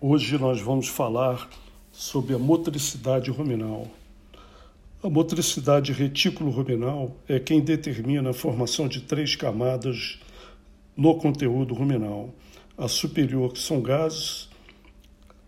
Hoje 0.00 0.38
nós 0.38 0.60
vamos 0.60 0.86
falar 0.86 1.50
sobre 1.90 2.32
a 2.32 2.38
motricidade 2.38 3.32
ruminal. 3.32 3.88
A 5.02 5.10
motricidade 5.10 5.92
retículo-ruminal 5.92 7.16
é 7.28 7.40
quem 7.40 7.60
determina 7.60 8.30
a 8.30 8.32
formação 8.32 8.86
de 8.86 9.00
três 9.00 9.34
camadas 9.34 10.20
no 10.96 11.16
conteúdo 11.16 11.74
ruminal. 11.74 12.32
A 12.76 12.86
superior, 12.86 13.52
que 13.52 13.58
são 13.58 13.82
gases, 13.82 14.48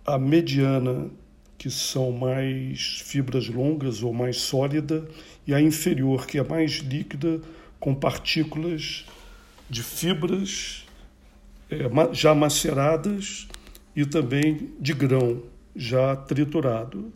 a 0.04 0.18
mediana, 0.18 1.08
que 1.56 1.70
são 1.70 2.10
mais 2.10 3.02
fibras 3.04 3.48
longas 3.48 4.02
ou 4.02 4.12
mais 4.12 4.38
sólida, 4.38 5.08
e 5.46 5.54
a 5.54 5.60
inferior, 5.60 6.26
que 6.26 6.38
é 6.38 6.42
mais 6.42 6.72
líquida, 6.78 7.40
com 7.78 7.94
partículas 7.94 9.06
de 9.68 9.84
fibras 9.84 10.84
é, 11.70 11.88
já 12.12 12.34
maceradas 12.34 13.46
e 13.94 14.04
também 14.04 14.70
de 14.80 14.92
grão 14.92 15.42
já 15.74 16.16
triturado. 16.16 17.12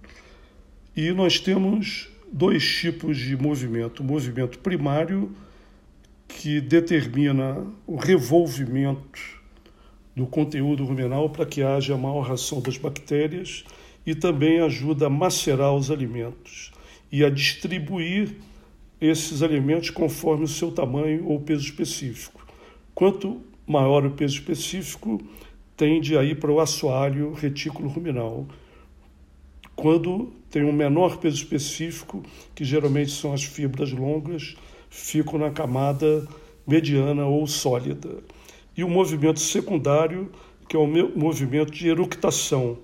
E 0.96 1.12
nós 1.12 1.40
temos 1.40 2.08
dois 2.32 2.64
tipos 2.64 3.16
de 3.16 3.36
movimento: 3.36 4.00
o 4.00 4.04
movimento 4.04 4.58
primário, 4.58 5.30
que 6.28 6.60
determina 6.60 7.66
o 7.86 7.96
revolvimento 7.96 9.42
do 10.14 10.26
conteúdo 10.26 10.84
ruminal 10.84 11.28
para 11.30 11.46
que 11.46 11.62
haja 11.62 11.96
maior 11.96 12.20
ração 12.20 12.60
das 12.60 12.76
bactérias 12.76 13.64
e 14.06 14.14
também 14.14 14.60
ajuda 14.60 15.06
a 15.06 15.10
macerar 15.10 15.74
os 15.74 15.90
alimentos 15.90 16.72
e 17.10 17.24
a 17.24 17.30
distribuir 17.30 18.36
esses 19.00 19.42
alimentos 19.42 19.90
conforme 19.90 20.44
o 20.44 20.48
seu 20.48 20.70
tamanho 20.70 21.26
ou 21.26 21.40
peso 21.40 21.64
específico. 21.64 22.46
Quanto 22.94 23.40
maior 23.66 24.06
o 24.06 24.10
peso 24.10 24.34
específico, 24.34 25.20
tende 25.76 26.16
a 26.16 26.22
ir 26.22 26.38
para 26.38 26.52
o 26.52 26.60
assoalho 26.60 27.32
retículo 27.32 27.88
ruminal. 27.88 28.46
Quando 29.74 30.32
tem 30.50 30.64
um 30.64 30.72
menor 30.72 31.16
peso 31.16 31.36
específico, 31.36 32.22
que 32.54 32.64
geralmente 32.64 33.10
são 33.10 33.32
as 33.32 33.42
fibras 33.42 33.90
longas, 33.90 34.56
ficam 34.88 35.38
na 35.38 35.50
camada 35.50 36.26
mediana 36.66 37.26
ou 37.26 37.46
sólida. 37.46 38.22
E 38.76 38.84
o 38.84 38.88
movimento 38.88 39.40
secundário, 39.40 40.30
que 40.68 40.76
é 40.76 40.78
o 40.78 40.86
movimento 40.86 41.72
de 41.72 41.88
eructação, 41.88 42.78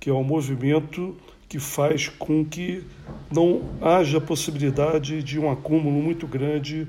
que 0.00 0.08
é 0.08 0.12
o 0.12 0.24
movimento 0.24 1.16
que 1.48 1.58
faz 1.58 2.08
com 2.08 2.44
que 2.44 2.82
não 3.30 3.62
haja 3.80 4.20
possibilidade 4.20 5.22
de 5.22 5.38
um 5.38 5.50
acúmulo 5.50 6.02
muito 6.02 6.26
grande 6.26 6.88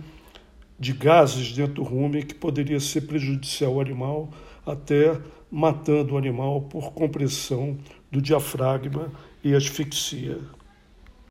de 0.80 0.94
gases 0.94 1.52
dentro 1.54 1.76
do 1.76 1.84
rumen 1.84 2.22
que 2.22 2.36
poderia 2.36 2.80
ser 2.80 3.02
prejudicial 3.02 3.74
ao 3.74 3.82
animal, 3.82 4.30
até 4.66 5.18
matando 5.52 6.16
o 6.16 6.18
animal 6.18 6.62
por 6.62 6.92
compressão 6.92 7.78
do 8.12 8.22
diafragma 8.22 9.12
e 9.44 9.54
asfixia. 9.54 10.40